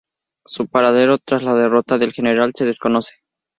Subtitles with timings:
[0.47, 3.17] Su paradero tras la derrota del General se desconoce.